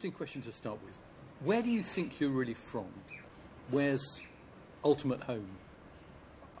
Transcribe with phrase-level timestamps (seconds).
[0.00, 0.96] interesting question to start with.
[1.44, 2.86] Where do you think you're really from?
[3.70, 4.18] Where's
[4.82, 5.46] ultimate home?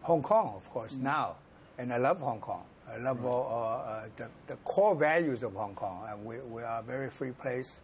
[0.02, 1.36] Hong Kong, of course, now.
[1.78, 2.64] And I love Hong Kong.
[2.86, 6.06] I love all, uh, uh, the, the core values of Hong Kong.
[6.10, 7.80] And we, we are a very free place.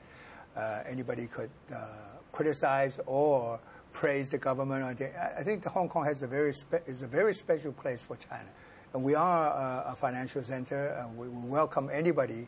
[0.54, 1.86] Uh, anybody could uh,
[2.32, 3.58] criticize or
[3.94, 4.84] praise the government.
[4.84, 6.52] I think the Hong Kong has a very
[6.86, 8.50] is a very special place for China.
[8.92, 12.46] And we are a, a financial center, and we welcome anybody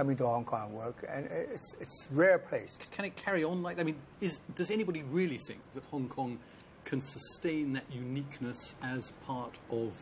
[0.00, 1.04] coming to Hong Kong work.
[1.06, 2.78] And it's it's a rare place.
[2.90, 3.78] Can it carry on like?
[3.78, 6.38] I mean, is does anybody really think that Hong Kong
[6.86, 9.92] can sustain that uniqueness as part of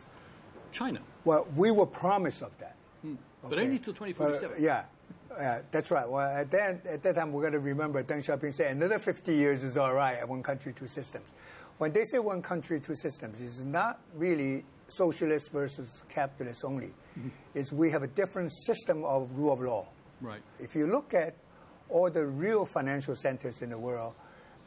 [0.71, 1.01] China?
[1.25, 2.75] Well, we were promised of that.
[3.01, 3.15] Hmm.
[3.43, 4.55] But only till 2047.
[4.57, 4.83] Uh, yeah.
[5.37, 6.09] Yeah, that's right.
[6.09, 9.33] Well, at that, at that time, we're going to remember Deng Xiaoping said another 50
[9.33, 11.29] years is all right, one country, two systems.
[11.77, 16.87] When they say one country, two systems, it's not really socialist versus capitalist only.
[17.17, 17.29] Mm-hmm.
[17.53, 19.87] It's we have a different system of rule of law.
[20.21, 20.41] Right.
[20.59, 21.35] If you look at
[21.89, 24.13] all the real financial centers in the world,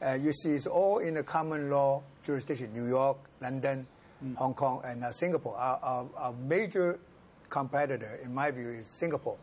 [0.04, 3.86] uh, you see it's all in the common law jurisdiction New York, London,
[4.24, 4.36] mm.
[4.36, 5.56] Hong Kong, and uh, Singapore.
[5.56, 6.98] Our, our, our, major
[7.48, 9.36] competitor, in my view, is Singapore.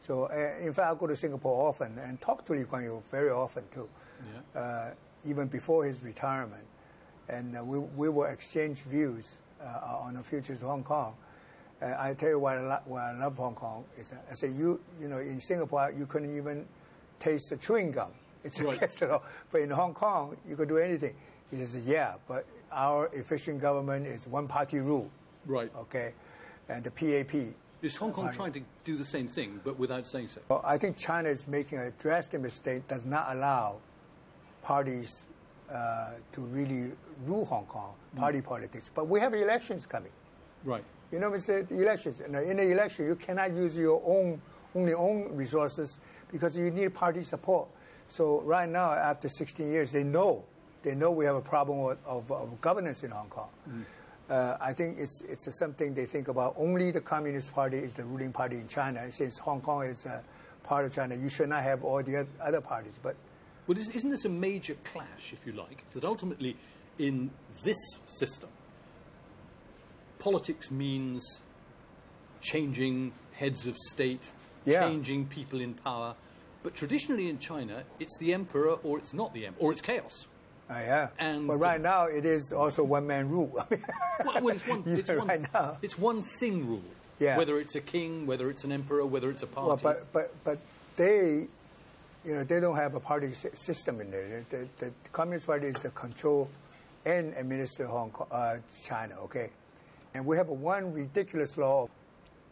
[0.00, 3.02] So, uh, in fact, I go to Singapore often and talk to Lee Kuan Yew
[3.10, 3.88] very often too,
[4.54, 4.60] yeah.
[4.60, 4.90] Uh,
[5.24, 6.64] even before his retirement.
[7.28, 11.14] And uh, we, we will exchange views on the futures of Hong Kong.
[11.80, 14.80] I tell you what I, lo- what I love Hong Kong is I say you
[15.00, 16.66] you know in Singapore you couldn't even
[17.18, 18.12] taste the chewing gum.
[18.44, 18.76] It's right.
[18.76, 19.22] against the law.
[19.50, 21.14] But in Hong Kong you could do anything.
[21.50, 25.10] He says yeah, but our efficient government is one party rule.
[25.46, 25.70] Right.
[25.76, 26.12] Okay,
[26.68, 27.54] and the PAP.
[27.82, 30.40] Is Hong Kong trying to do the same thing, but without saying so?
[30.48, 32.86] Well, I think China is making a drastic mistake.
[32.86, 33.78] Does not allow
[34.62, 35.26] parties
[35.68, 36.92] uh, to really
[37.26, 38.44] rule Hong Kong, party mm.
[38.44, 38.90] politics.
[38.94, 40.12] But we have elections coming.
[40.64, 40.84] Right.
[41.10, 42.20] You know, it's the elections.
[42.20, 44.40] In the election, you cannot use your own
[44.74, 45.98] only own resources
[46.30, 47.68] because you need party support.
[48.08, 50.44] So right now, after 16 years, they know
[50.82, 53.48] they know we have a problem of, of, of governance in Hong Kong.
[53.68, 53.84] Mm.
[54.28, 56.54] Uh, I think it's it's something they think about.
[56.56, 59.10] Only the Communist Party is the ruling party in China.
[59.10, 60.22] Since Hong Kong is a
[60.62, 62.98] part of China, you should not have all the other parties.
[63.02, 63.16] But
[63.66, 66.56] well, isn't this a major clash, if you like, that ultimately
[66.98, 67.30] in
[67.64, 68.50] this system,
[70.18, 71.42] politics means
[72.40, 74.30] changing heads of state,
[74.64, 74.88] yeah.
[74.88, 76.14] changing people in power.
[76.62, 80.26] But traditionally in China, it's the emperor or it's not the emperor, or it's chaos.
[80.70, 81.08] Uh, yeah.
[81.18, 83.52] And but right now, it is also one man rule.
[84.24, 85.78] well, it's one, it's, one, right now.
[85.82, 86.82] it's one thing rule.
[87.18, 87.36] Yeah.
[87.36, 89.68] Whether it's a king, whether it's an emperor, whether it's a party.
[89.68, 90.58] Well, but, but, but
[90.96, 91.46] they,
[92.24, 94.44] you know, they don't have a party system in there.
[94.50, 96.48] The, the, the Communist Party is the control
[97.04, 99.50] and administer Hong Kong, uh, China, okay?
[100.14, 101.88] And we have one ridiculous law.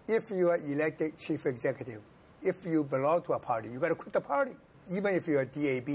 [0.08, 2.00] If you are elected chief executive,
[2.42, 4.52] if you belong to a party, you got to quit the party,
[4.90, 5.88] even if you're a DAB,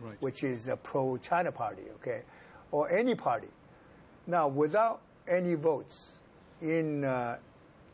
[0.00, 0.16] right.
[0.20, 2.22] which is a pro-China party, okay,
[2.70, 3.48] or any party.
[4.26, 6.18] Now, without any votes
[6.60, 7.38] in uh,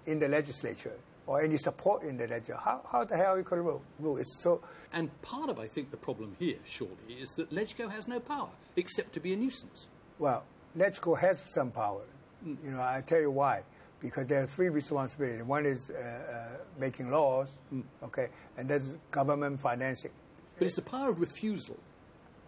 [0.07, 0.95] in the legislature
[1.27, 3.83] or any support in the legislature, how, how the hell you could rule?
[4.01, 4.17] rule?
[4.17, 4.63] It's so.
[4.93, 8.49] And part of, I think, the problem here, surely, is that LegCo has no power
[8.77, 9.91] except to be a nuisance.
[10.19, 10.45] Well,
[10.77, 12.03] LegCo has some power.
[12.47, 12.57] Mm.
[12.65, 13.63] You know, I tell you why.
[14.01, 15.43] Because there are three responsibilities.
[15.43, 17.83] One is uh, uh, making laws, mm.
[18.05, 20.13] okay, and that's government financing.
[20.57, 21.77] But it's the power of refusal.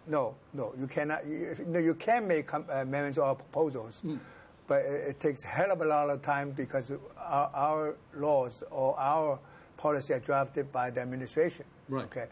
[0.07, 1.27] No, no, you cannot.
[1.27, 4.17] You, no, you can make uh, amendments or proposals, mm.
[4.65, 8.63] but it, it, takes a hell of a lot of time because our, our, laws
[8.71, 9.37] or our
[9.75, 11.65] policy are drafted by the administration.
[11.89, 12.05] Right.
[12.05, 12.27] Okay,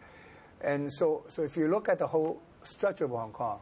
[0.62, 3.60] and so so if you look at the whole structure of Hong Kong.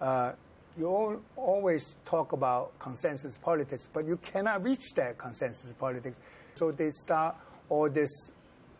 [0.00, 0.32] Uh,
[0.78, 6.18] you always talk about consensus politics, but you cannot reach that consensus politics.
[6.54, 7.36] So they start
[7.68, 8.10] all this,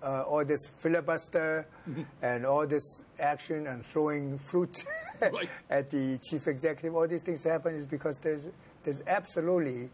[0.02, 2.02] uh, all this filibuster mm-hmm.
[2.22, 4.84] and all this action and throwing fruit
[5.20, 5.48] right.
[5.68, 6.94] at the chief executive.
[6.94, 8.46] All these things happen is because there's
[8.84, 9.90] there's absolutely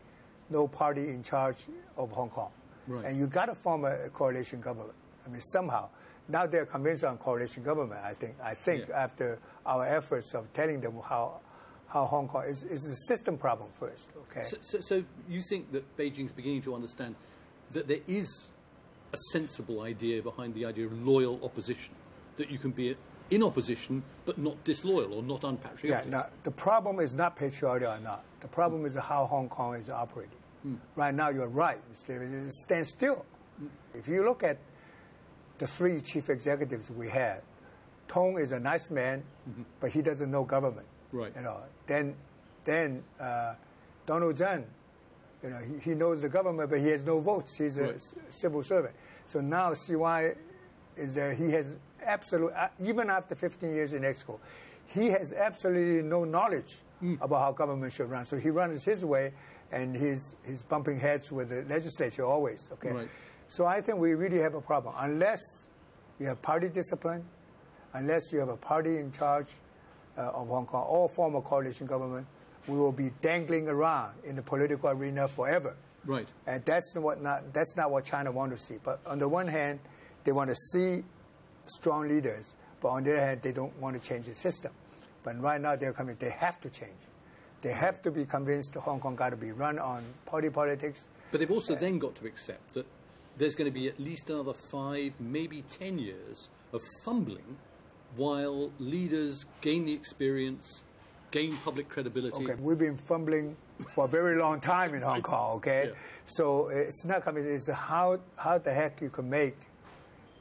[0.50, 1.56] no party in charge
[1.96, 2.50] of Hong Kong,
[2.86, 3.06] right.
[3.06, 4.94] and you got to form a coalition government.
[5.26, 5.88] I mean, somehow.
[6.26, 8.00] Now they're convinced on coalition government.
[8.02, 8.36] I think.
[8.42, 9.04] I think yeah.
[9.04, 11.40] after our efforts of telling them how
[11.94, 14.10] how Hong Kong is, is a system problem first.
[14.28, 14.44] Okay.
[14.44, 17.14] So, so, so you think that Beijing's beginning to understand
[17.70, 18.48] that there is
[19.12, 21.94] a sensible idea behind the idea of loyal opposition,
[22.36, 22.96] that you can be
[23.30, 26.06] in opposition but not disloyal or not unpatriotic.
[26.06, 28.24] Yeah, now, the problem is not patriotic or not.
[28.40, 28.86] The problem mm.
[28.86, 30.32] is how Hong Kong is operating.
[30.66, 30.78] Mm.
[30.96, 33.24] Right now, you're right, Stand still.
[33.62, 33.68] Mm.
[33.94, 34.58] If you look at
[35.58, 37.42] the three chief executives we had,
[38.08, 39.62] Tung is a nice man, mm-hmm.
[39.78, 40.88] but he doesn't know government.
[41.14, 41.32] Right.
[41.36, 42.16] You know, then,
[42.64, 43.54] then uh,
[44.04, 44.66] Donald Tsang,
[45.44, 47.56] you know, he, he, knows the government, but he has no votes.
[47.56, 48.02] He's a right.
[48.30, 48.94] civil servant.
[49.26, 50.34] So now CY
[50.96, 51.32] is there.
[51.32, 54.40] He has absolute, uh, even after 15 years in Exco,
[54.86, 57.20] he has absolutely no knowledge mm.
[57.20, 58.26] about how government should run.
[58.26, 59.32] So he runs his way,
[59.70, 62.70] and he's, he's bumping heads with the legislature always.
[62.72, 62.90] Okay.
[62.90, 63.08] Right.
[63.48, 64.94] So I think we really have a problem.
[64.98, 65.40] Unless
[66.18, 67.24] you have party discipline,
[67.92, 69.46] unless you have a party in charge
[70.22, 72.26] of Hong Kong or former coalition government,
[72.66, 75.76] we will be dangling around in the political arena forever.
[76.06, 76.28] Right.
[76.46, 78.80] And that's what not that's not what China wants to see.
[78.82, 79.80] But on the one hand,
[80.24, 81.04] they want to see
[81.66, 84.72] strong leaders, but on the other hand, they don't want to change the system.
[85.22, 86.16] But right now, they're coming.
[86.18, 87.00] They have to change.
[87.62, 91.08] They have to be convinced Hong Kong got to be run on party politics.
[91.30, 92.86] But they've also uh, then got to accept that
[93.38, 97.56] there's going to be at least another five, maybe ten years of fumbling
[98.16, 100.82] while leaders gain the experience,
[101.30, 102.44] gain public credibility.
[102.44, 103.56] Okay, we've been fumbling
[103.94, 105.56] for a very long time in Hong Kong.
[105.56, 105.94] Okay, yeah.
[106.26, 107.44] so it's not coming.
[107.44, 109.56] It's how how the heck you can make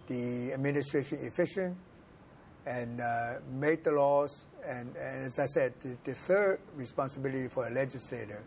[0.07, 1.77] the administration efficient
[2.65, 4.45] and uh, make the laws.
[4.65, 8.41] And, and, as I said, the, the, third responsibility for a legislator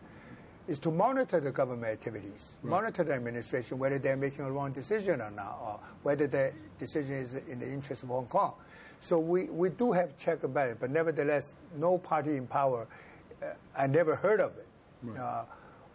[0.66, 2.70] is to monitor the government activities, right.
[2.70, 7.14] monitor the administration, whether they're making a wrong decision or not, or whether the decision
[7.14, 8.54] is in the interest of Hong Kong.
[9.00, 12.86] So we, we do have check and balance, but nevertheless, no party in power.
[13.42, 13.46] Uh,
[13.76, 14.66] I never heard of it.
[15.02, 15.20] Right.
[15.20, 15.44] Uh,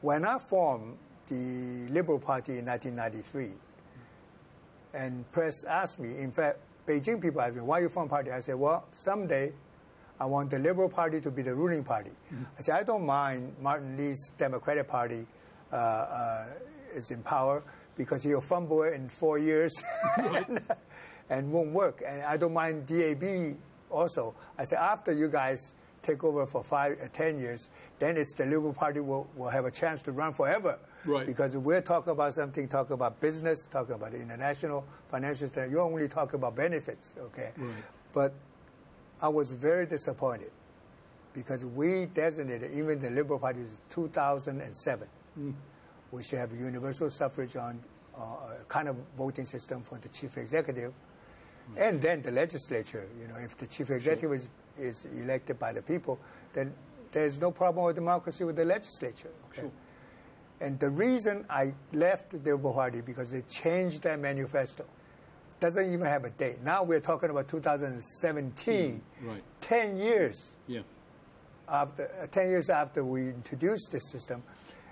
[0.02, 0.98] when I formed
[1.30, 3.52] the Liberal Party in 1993,
[4.94, 8.32] and press asked me, in fact, Beijing people asked me, why you form party?
[8.32, 9.54] I said, well, someday
[10.20, 12.10] I want the Liberal Party to be the ruling party.
[12.10, 12.44] Mm-hmm.
[12.58, 15.26] I said, I don't mind Martin Lee's Democratic Party
[15.72, 16.46] uh, uh,
[16.94, 17.64] is in power
[17.96, 19.74] because he'll fumble it in four years
[21.30, 22.04] and, won't work.
[22.06, 23.58] And I don't mind DAB
[23.90, 24.34] also.
[24.58, 25.74] I said, after you guys
[26.04, 27.70] take over for five, uh, ten years,
[28.00, 30.80] then it's the Liberal Party will, will have a chance to run forever.
[31.06, 31.26] Right.
[31.26, 35.50] Because we're talking about something, talking about business, talking about international financial.
[35.70, 37.52] You only talk about benefits, okay?
[37.58, 37.84] Right.
[38.14, 38.34] But
[39.22, 40.52] I was very disappointed
[41.34, 45.08] because we designated, even the Liberal Party, is 2007.
[45.40, 45.54] Mm.
[46.12, 47.80] We should have universal suffrage on
[48.18, 48.22] uh,
[48.62, 50.94] a kind of voting system for the chief executive.
[51.76, 51.90] Mm.
[51.90, 54.50] And then the legislature, you know, if the chief executive is,
[54.80, 56.20] is elected by the people,
[56.54, 56.74] then
[57.12, 59.32] there's no problem with democracy with the legislature.
[59.50, 59.62] Okay?
[59.62, 59.72] Sure.
[60.62, 64.86] And the reason I left the Liberal Party because they changed their manifesto.
[65.60, 66.62] Doesn't even have a date.
[66.64, 69.02] Now we're talking about 2017.
[69.24, 69.44] Right.
[69.62, 70.54] 10 years.
[70.68, 70.82] Yeah.
[71.68, 74.44] After uh, 10 years after we introduced this system,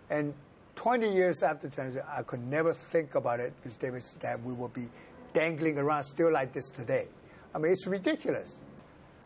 [0.10, 0.34] and
[0.76, 4.54] 20 years after transition, I could never think about it because they was that we
[4.54, 4.88] will be
[5.34, 7.08] dangling around still like this today.
[7.54, 8.58] I mean, it's ridiculous.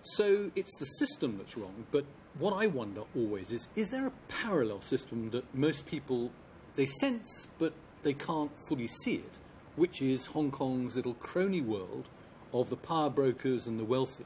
[0.03, 2.05] So it's the system that's wrong, but
[2.39, 6.31] what I wonder always is is there a parallel system that most people
[6.75, 9.39] they sense but they can't fully see it,
[9.75, 12.09] which is Hong Kong's little crony world
[12.53, 14.25] of the power brokers and the wealthy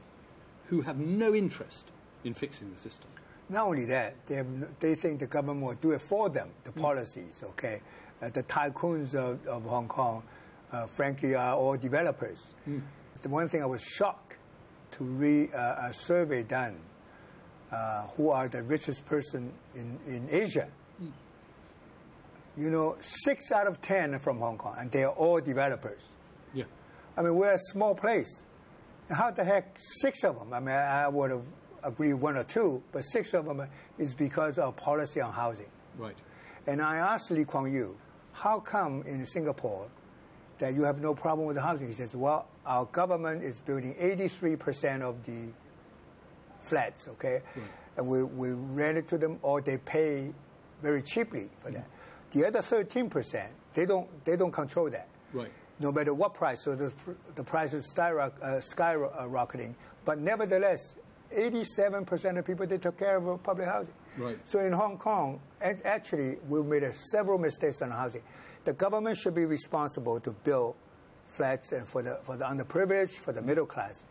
[0.67, 1.85] who have no interest
[2.23, 3.09] in fixing the system.
[3.49, 6.71] Not only that, they, have, they think the government will do it for them, the
[6.71, 6.81] mm.
[6.81, 7.81] policies, okay?
[8.21, 10.23] Uh, the tycoons of, of Hong Kong,
[10.71, 12.39] uh, frankly, are all developers.
[12.67, 12.81] Mm.
[13.21, 14.35] The one thing I was shocked
[14.91, 16.79] to read uh, a survey done
[17.71, 20.69] uh, who are the richest person in, in Asia.
[21.01, 21.11] Mm.
[22.57, 26.01] You know, six out of ten are from Hong Kong, and they are all developers.
[26.53, 26.65] Yeah.
[27.15, 28.43] I mean, we're a small place.
[29.09, 30.53] How the heck six of them?
[30.53, 31.45] I mean, I would have
[31.83, 35.69] agreed one or two, but six of them is because of policy on housing.
[35.97, 36.17] Right.
[36.65, 37.97] And I asked Lee Kuan Yew,
[38.33, 39.87] how come in Singapore
[40.59, 41.87] that you have no problem with the housing?
[41.87, 45.51] He says, well, our government is building 83% of the
[46.61, 47.41] flats, okay?
[47.55, 47.65] Right.
[47.97, 50.31] And we, we rent it to them or they pay
[50.81, 51.85] very cheaply for that.
[51.85, 52.39] Mm-hmm.
[52.39, 55.07] The other 13%, they don't, they don't control that.
[55.33, 55.51] Right.
[55.79, 56.91] No matter what price, so the,
[57.35, 59.75] the price is skyrock, uh, skyrocketing.
[60.05, 60.95] But nevertheless,
[61.35, 63.93] 87% of people, they took care of uh, public housing.
[64.17, 64.39] Right.
[64.45, 68.23] So in Hong Kong, actually, we made a, several mistakes on housing.
[68.67, 70.75] The government should be responsible to build
[71.25, 74.03] flats and for the, for the underprivileged, for the middle class.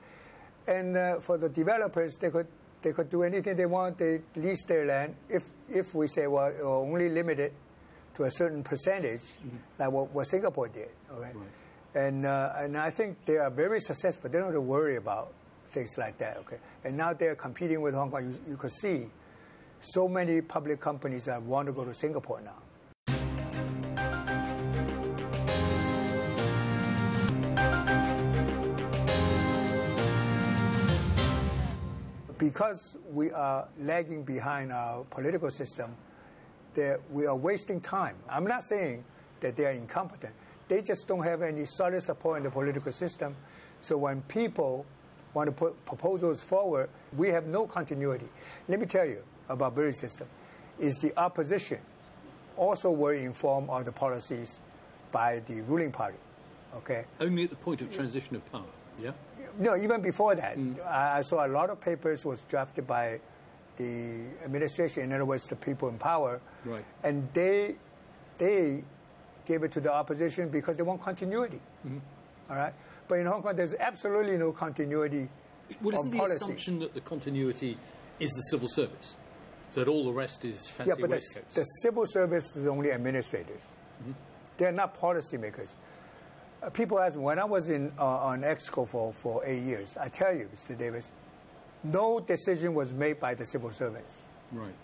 [0.67, 2.47] And uh, for the developers, they could
[2.81, 3.99] they could do anything they want.
[3.99, 5.15] They lease their land.
[5.29, 7.53] If if we say well, only limit it
[8.15, 9.57] to a certain percentage, mm-hmm.
[9.79, 10.89] like what, what, Singapore did.
[11.13, 11.33] Okay?
[11.35, 12.07] Right.
[12.07, 14.31] And uh, and I think they are very successful.
[14.31, 15.35] They don't have to worry about
[15.69, 16.39] things like that.
[16.39, 16.57] Okay.
[16.83, 18.25] And now they're competing with Hong Kong.
[18.25, 19.11] You, you could see
[19.81, 22.63] so many public companies that want to go to Singapore now.
[32.39, 35.97] Because we are lagging behind our political system,
[36.75, 38.17] that we are wasting time.
[38.29, 39.05] I'm not saying
[39.41, 40.35] that they are incompetent.
[40.69, 43.35] They just don't have any solid support in the political system.
[43.81, 44.85] So when people
[45.33, 48.29] want to put proposals forward, we have no continuity.
[48.69, 50.27] Let me tell you about British system.
[50.79, 51.79] Is the opposition
[52.57, 54.61] also were informed of the policies
[55.13, 56.19] by the ruling party.
[56.75, 57.05] Okay.
[57.21, 58.65] Only at the point of transition of power.
[59.01, 59.13] Yeah.
[59.59, 63.21] No, even before that, I, I saw a lot of papers was drafted by
[63.77, 65.05] the administration.
[65.05, 66.41] In other words, the people in power.
[66.65, 66.85] Right.
[67.03, 67.77] And they
[68.39, 68.85] they
[69.47, 71.61] gave it to the opposition because they want continuity.
[71.87, 71.99] Mm-hmm.
[72.51, 72.75] All right.
[73.09, 75.29] But in Hong Kong, there's absolutely no continuity
[75.81, 76.37] Well, isn't the policy.
[76.37, 77.79] assumption that the continuity
[78.19, 79.17] is the civil service?
[79.71, 82.93] So that all the rest is fancy Yeah, but the, the civil service is only
[82.93, 83.63] administrators.
[84.03, 84.13] Mm-hmm.
[84.59, 85.77] They're not policymakers.
[86.63, 89.95] Uh, people ask me, when I was in, uh, on EXCO for, for eight years,
[90.01, 90.77] I tell you, Mr.
[90.77, 91.11] Davis,
[91.85, 94.19] no decision was made by the civil servants.
[94.53, 94.75] Right.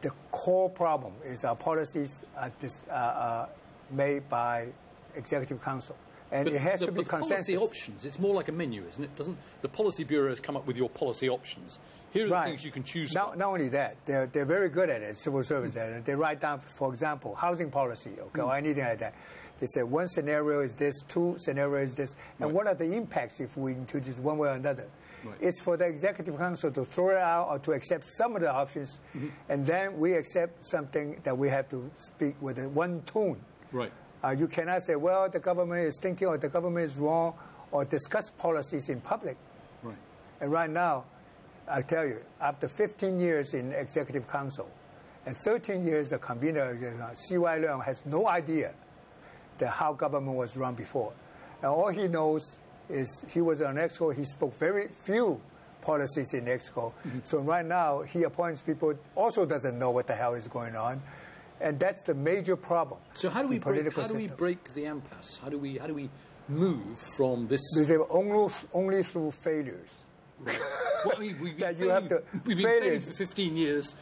[0.00, 3.46] The core problem is our policies are dis, uh, uh,
[3.90, 4.68] made by
[5.14, 5.96] executive council.
[6.32, 7.62] And But it has the, to be but the policy consensus.
[7.62, 9.14] options, it's more like a menu, isn't it?
[9.16, 11.78] Doesn't the policy bureau has come up with your policy options?
[12.12, 13.38] Here are the things you can choose Not, from.
[13.40, 16.04] not only that, they're, they're very good at it, civil servants at it.
[16.04, 18.48] They write down, for example, housing policy, okay, Hmm.
[18.48, 19.14] or anything like that.
[19.64, 22.54] They said one scenario is this, two scenario is this, and Right.
[22.54, 24.84] what are the impacts if we introduce one way or another?
[25.24, 25.34] Right.
[25.40, 28.52] It's for the executive council to throw it out or to accept some of the
[28.52, 29.28] options, Mm-hmm.
[29.48, 33.40] and then we accept something that we have to speak with one tone.
[33.72, 33.90] Right.
[34.22, 37.32] Uh, you cannot say, well, the government is thinking or the government is wrong,
[37.72, 39.38] or discuss policies in public.
[39.82, 39.96] Right.
[40.42, 41.04] And right now,
[41.66, 44.68] I tell you, after 15 years in executive council
[45.24, 47.58] and 13 years as convener, council, C.Y.
[47.60, 48.74] Leung has no idea
[49.58, 51.12] that how government was run before.
[51.62, 52.58] And all he knows
[52.88, 55.40] is he was on EXCO, he spoke very few
[55.80, 56.92] policies in EXCO.
[56.92, 57.18] Mm-hmm.
[57.24, 61.02] So right now, he appoints people, also doesn't know what the hell is going on.
[61.60, 63.00] And that's the major problem.
[63.14, 65.38] So how do we break, how do we break the impasse?
[65.42, 66.10] How do we how do we
[66.48, 67.60] move from this?
[67.74, 69.88] Because only, only through failures.
[70.44, 73.04] Well, mean, we've been That you have failing- to- we've been failing failures.
[73.04, 73.94] for 15 years.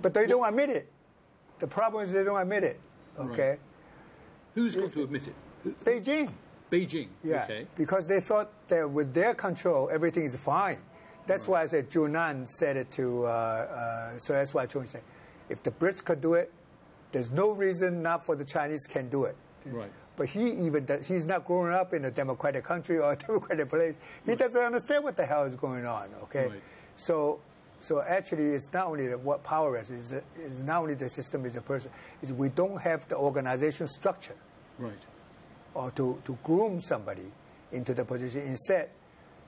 [0.00, 0.92] But they don't admit it.
[1.58, 2.80] The problem is they don't admit it.
[3.18, 3.56] Okay?
[4.56, 5.84] Who's got to admit it?
[5.84, 6.32] Beijing.
[6.72, 7.08] Beijing.
[7.22, 7.44] Yeah.
[7.44, 7.66] Okay.
[7.76, 10.78] Because they thought that with their control, everything is fine.
[11.26, 15.02] That's why I said Junan said it to, uh, uh, so that's why Chung said,
[15.50, 16.50] if the Brits could do it,
[17.12, 19.36] there's no reason not for the Chinese can do it.
[19.66, 19.92] Right.
[20.16, 23.68] But he even does, he's not growing up in a democratic country or a democratic
[23.68, 23.94] place.
[24.24, 26.08] He doesn't understand what the hell is going on.
[26.24, 26.62] Okay, Right.
[26.96, 27.40] so
[27.80, 29.90] so actually, it's not only that what power is.
[29.90, 31.90] Is it's not only the system is a person.
[32.22, 34.34] Is we don't have the organization structure
[34.78, 35.06] Right.
[35.74, 37.30] or to, to groom somebody
[37.72, 38.42] into the position.
[38.42, 38.90] Instead,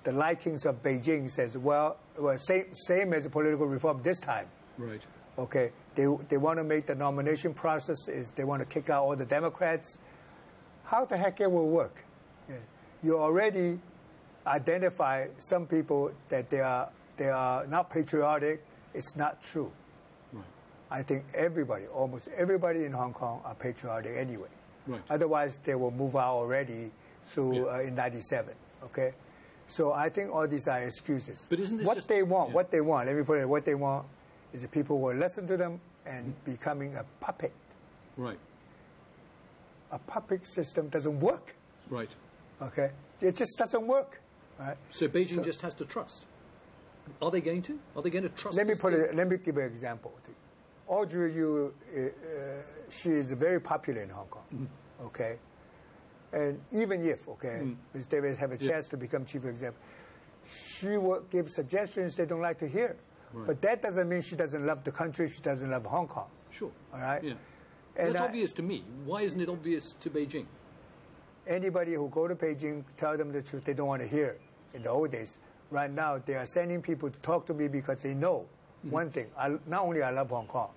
[0.04, 4.46] the likings of Beijing says, well, well same, same as the political reform this time.
[4.76, 5.02] Right.
[5.38, 9.04] Okay, they, they want to make the nomination process is they want to kick out
[9.04, 9.98] all the Democrats.
[10.84, 12.04] How the heck it will work?
[12.48, 12.56] Yeah.
[13.02, 13.78] You already
[14.46, 18.64] identify some people that they are they are not patriotic.
[18.94, 19.70] It's not true.
[20.32, 20.44] Right.
[20.90, 24.48] I think everybody, almost everybody in Hong Kong, are patriotic anyway.
[24.88, 25.02] Right.
[25.10, 26.90] Otherwise, they will move out already
[27.26, 27.76] through Yeah.
[27.76, 28.54] uh, in '97.
[28.84, 29.12] Okay,
[29.68, 31.46] so I think all these are excuses.
[31.50, 32.48] But isn't this what just- they want?
[32.50, 32.54] yeah.
[32.56, 33.06] What they want?
[33.06, 33.48] Let me put it.
[33.48, 34.06] What they want
[34.52, 36.50] is the people will listen to them and Mm-hmm.
[36.52, 37.52] becoming a puppet.
[38.16, 38.38] Right.
[39.90, 41.54] A puppet system doesn't work.
[41.90, 42.10] Right.
[42.60, 42.90] Okay,
[43.20, 44.20] it just doesn't work.
[44.58, 44.76] Right.
[44.90, 46.26] So Beijing just has to trust.
[47.22, 47.78] Are they going to?
[47.96, 48.56] Are they going to trust?
[48.56, 49.14] Let me put it.
[49.14, 50.12] Let me give an example.
[50.88, 52.10] Audrey Eu, uh, uh,
[52.88, 54.42] she is very popular in Hong Kong.
[54.54, 55.06] Mm-hmm.
[55.06, 55.38] Okay,
[56.32, 57.76] and even if okay, Mm.
[57.94, 58.06] Ms.
[58.06, 59.78] Davis have a chance to become chief executive,
[60.50, 62.96] she will give suggestions they don't like to hear.
[63.34, 65.28] But that doesn't mean she doesn't love the country.
[65.28, 66.28] She doesn't love Hong Kong.
[66.50, 66.70] Sure.
[66.94, 67.22] All right.
[67.22, 67.34] Yeah.
[67.94, 68.82] And That's I- obvious to me.
[69.04, 70.46] Why isn't it obvious to Beijing?
[71.46, 73.64] anybody who go to Beijing, tell them the truth.
[73.64, 74.36] They don't want to hear.
[74.74, 75.38] In the old days,
[75.70, 78.46] right now they are sending people to talk to me because they know
[78.78, 78.90] Mm-hmm.
[78.90, 79.26] one thing.
[79.36, 80.70] I, not only I love Hong Kong,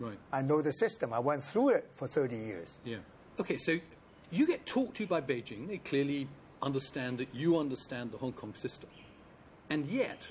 [0.00, 0.18] Right.
[0.32, 1.12] I know the system.
[1.12, 2.74] I went through it for 30 years.
[2.84, 2.96] Yeah.
[3.40, 3.78] Okay, so
[4.30, 5.68] you get talked to by Beijing.
[5.68, 6.28] They clearly
[6.62, 8.90] understand that you understand the Hong Kong system.
[9.70, 10.28] And yet,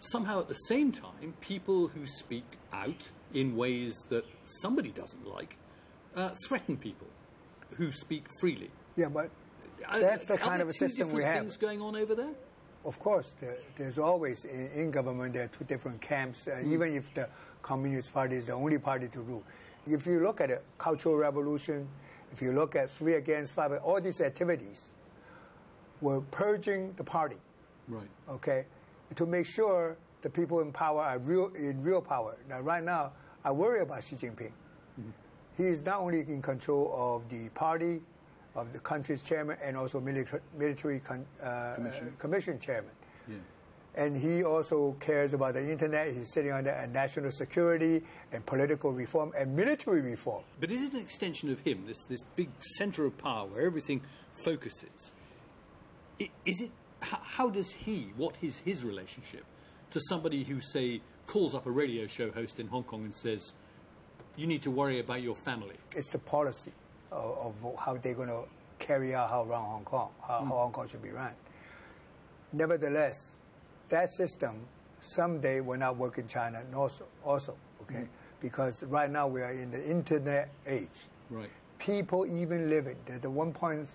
[0.00, 5.56] somehow at the same time, people who speak out in ways that somebody doesn't like
[6.16, 7.06] uh, threaten people
[7.76, 8.70] who speak freely.
[8.96, 9.30] Yeah, but
[9.90, 11.44] That's the kind of a system we different have.
[11.44, 12.34] things going on over there?
[12.84, 16.48] Of course, there, there's always in, in government there are two different camps.
[16.48, 16.72] Uh, hmm.
[16.72, 17.28] Even if the
[17.62, 19.42] Communist Party is the only party to rule,
[19.86, 21.88] if you look at the Cultural Revolution,
[22.32, 24.90] if you look at Three Against Five, all these activities
[26.00, 27.36] were purging the party.
[27.88, 28.08] Right.
[28.28, 28.64] okay,
[29.16, 32.36] to make sure the people in power are real in real power.
[32.48, 33.12] Now, right now,
[33.44, 34.52] I worry about Xi Jinping.
[34.96, 35.10] Hmm.
[35.56, 38.00] He is not only in control of the party,
[38.54, 42.08] of the country's chairman and also military, military con, uh, Commission.
[42.08, 42.90] uh, commission chairman.
[43.28, 43.36] Yeah.
[43.94, 46.14] And he also cares about the internet.
[46.14, 50.44] He's sitting under a national security and political reform and military reform.
[50.60, 54.00] But is it an extension of him, this, this big centre of power where everything
[54.44, 55.12] focuses?
[56.46, 59.44] Is it, how, how does he, what is his relationship
[59.90, 63.52] to somebody who, say, calls up a radio show host in Hong Kong and says,
[64.36, 65.76] you need to worry about your family?
[65.94, 66.72] It's the policy
[67.12, 68.42] of, of how they're going to
[68.78, 70.48] carry out how run Hong Kong, how, how mm.
[70.48, 71.32] Hong Kong should be run.
[72.52, 73.36] Nevertheless,
[73.88, 74.56] that system
[75.00, 78.02] someday will not work in China also, also okay?
[78.02, 78.08] Mm.
[78.40, 80.88] Because right now we are in the internet age.
[81.30, 81.48] Right.
[81.78, 83.52] people even living, the, the 1.
[83.52, 83.88] Point,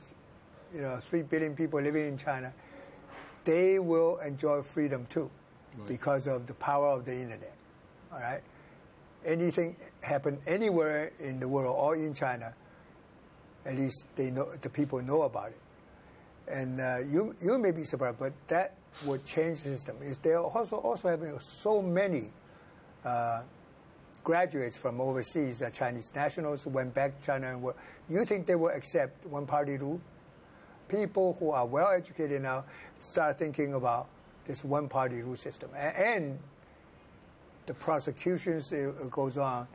[0.73, 2.51] you know, 3 billion people living in China,
[3.45, 5.29] they will enjoy freedom too
[5.77, 5.87] Right.
[5.87, 7.53] because of the power of the internet.
[8.11, 8.41] All right?
[9.25, 12.53] Anything happen anywhere in the world or in China,
[13.67, 15.59] at least they know, the people know about it.
[16.47, 18.73] And uh, you, you may be surprised, but that
[19.05, 19.97] would change the system.
[20.01, 22.29] Is they're also, also having so many
[23.03, 23.41] uh,
[24.23, 27.75] graduates from overseas, uh, Chinese nationals who went back to China and were,
[28.09, 29.99] you think they will accept one party rule?
[30.87, 32.63] People who are well educated now
[33.01, 34.07] start thinking about
[34.47, 35.69] this one party rule system.
[35.75, 36.39] A- And
[37.65, 39.67] the prosecutions uh, goes on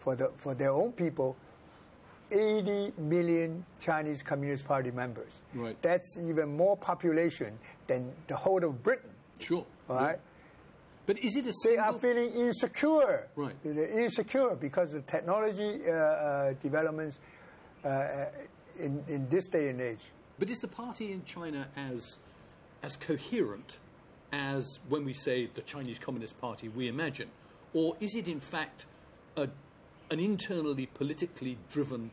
[0.00, 1.36] for, the, for their own people.
[2.30, 5.42] 80 million Chinese Communist Party members.
[5.54, 5.80] Right.
[5.82, 9.10] That's even more population than the whole of Britain.
[9.38, 9.64] Sure.
[9.88, 10.18] All right.
[11.06, 13.28] But is it a They are feeling insecure.
[13.36, 13.54] Right.
[13.64, 17.18] They're insecure because of technology uh, uh, developments
[17.84, 18.26] uh,
[18.78, 20.10] in, in this day and age.
[20.38, 22.18] But is the party in China as
[22.82, 23.78] as coherent
[24.32, 27.28] as when we say the Chinese Communist Party we imagine,
[27.72, 28.86] or is it in fact
[29.36, 29.48] a,
[30.10, 32.10] an internally politically driven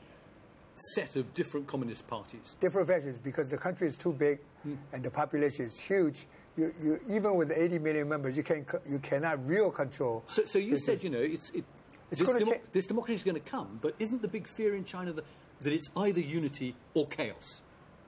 [0.75, 2.56] set of different communist parties?
[2.60, 4.75] Different factions because the country is too big Hmm.
[4.93, 6.25] and the population is huge.
[6.56, 10.23] You, you, even with 80 million members, you, can, you cannot real control.
[10.27, 11.65] So, so you said you know it's it,
[12.12, 14.86] It's this, demo- this democracy is going to come, but isn't the big fear in
[14.86, 15.25] China that,
[15.62, 17.62] that it's either unity or chaos?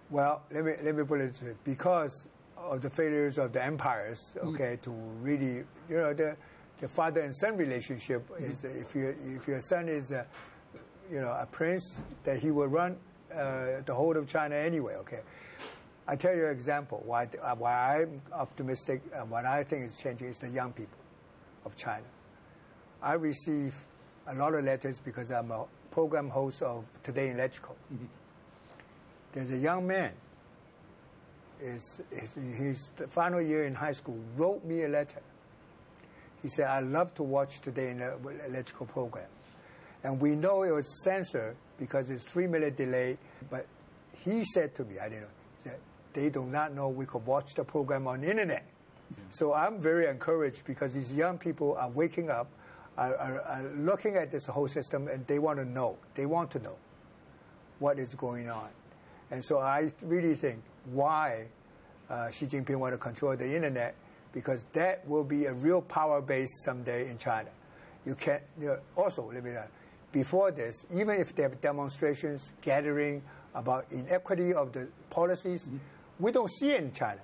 [0.09, 3.61] Well, let me let me put it this way: because of the failures of the
[3.63, 4.53] empires, Mm.
[4.53, 6.37] okay, to really, you know, the
[6.79, 8.51] the father and son relationship Mm-hmm.
[8.51, 10.25] is if your if your son is, a,
[11.11, 12.97] you know, a prince, that he will run
[13.33, 14.95] uh, the whole of China anyway.
[14.95, 15.21] Okay,
[16.07, 19.97] I tell you an example why uh, why I'm optimistic and what I think is
[19.97, 20.99] changing is the young people
[21.65, 22.05] of China.
[23.01, 23.73] I receive
[24.27, 27.75] a lot of letters because I'm a program host of Today in Electrical
[29.35, 30.13] there's a young man.
[31.61, 35.21] Is his, his final year in high school wrote me a letter.
[36.45, 39.25] He said, "I love to watch today in the electrical program,"
[40.03, 43.17] and we know it was censored because it's three minute delay.
[43.49, 43.65] But
[44.23, 45.27] he said to me, "I didn't know."
[45.63, 45.79] He said,
[46.13, 48.63] "They do not know we could watch the program on the internet."
[49.31, 52.47] So I'm very encouraged because these young people are waking up,
[52.95, 55.97] are, are, are looking at this whole system, and they want to know.
[56.13, 56.75] They want to know
[57.79, 58.69] what is going on.
[59.31, 60.61] And so I really think
[60.93, 61.47] why
[62.07, 63.95] uh, Xi Jinping want to control the internet
[64.35, 67.49] because that will be a real power base someday in China.
[68.05, 69.63] You can you know, also let me know,
[70.11, 73.23] before this, even if they have demonstrations, gathering
[73.55, 75.77] about inequity of the policies, mm-hmm.
[76.19, 77.21] we don't see it in China.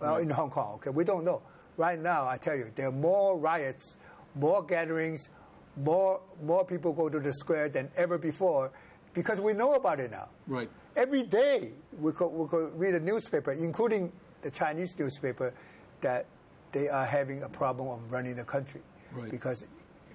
[0.00, 1.42] Well, in Hong Kong, okay, we don't know.
[1.76, 3.96] Right now, I tell you, there are more riots,
[4.34, 5.28] more gatherings,
[5.76, 8.70] more more people go to the square than ever before
[9.14, 10.28] because we know about it now.
[10.46, 10.70] Right.
[10.96, 15.54] Every day we could, we could read a newspaper, including the Chinese newspaper,
[16.02, 16.26] that
[16.72, 18.80] they are having a problem of running the country
[19.12, 19.30] Right.
[19.30, 19.64] because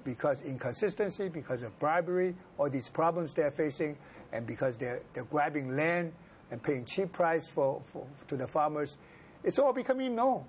[0.04, 3.98] because inconsistency, because of bribery, all these problems they're facing,
[4.32, 6.14] and because they're they're grabbing land
[6.50, 8.98] and paying cheap price for, for to the farmers.
[9.44, 10.46] It's all becoming known.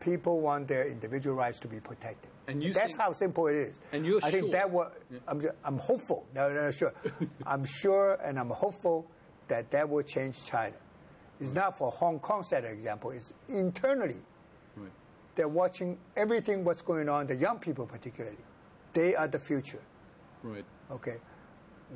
[0.00, 2.30] People want their individual rights to be protected.
[2.48, 3.78] And you that's think- how simple it is.
[3.92, 6.26] And you're I think sure- that what I'm, ju- I'm hopeful.
[6.34, 6.92] No, no, sure.
[7.46, 9.06] I'm sure and I'm hopeful
[9.48, 10.76] that that will change China.
[11.40, 13.10] It's not for Hong Kong set an example.
[13.12, 14.20] It's internally.
[15.34, 17.26] They're watching everything what's going on.
[17.26, 18.36] The young people particularly,
[18.92, 19.82] they are the future.
[20.42, 20.64] Right.
[20.90, 21.16] Okay,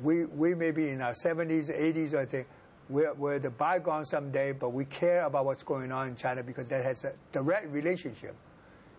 [0.01, 2.47] we we may be in our 70s, 80s, I think.
[2.89, 6.67] We're, we're the bygone someday, but we care about what's going on in China because
[6.69, 8.35] that has a direct relationship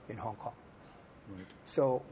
[0.08, 0.52] in Hong Kong.
[1.28, 1.44] Right.
[1.64, 2.02] So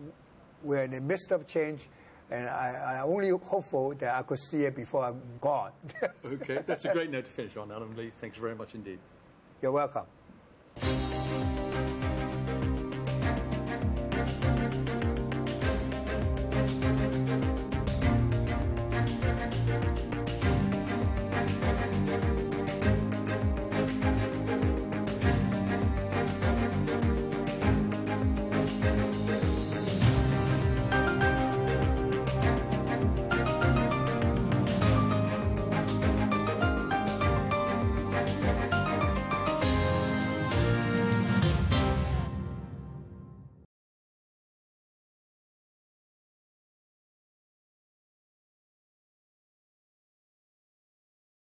[0.65, 1.89] we're in the midst of change,
[2.33, 5.71] and I, I only hopeful that I could see it before I'm gone.
[6.25, 8.11] Okay, that's a great note to finish on, Allen Lee.
[8.19, 8.99] Thanks very much indeed.
[9.63, 10.05] You're welcome.